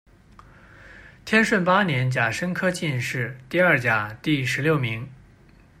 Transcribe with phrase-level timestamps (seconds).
[1.25, 5.07] 天顺八年甲申科进士第二甲第十六名。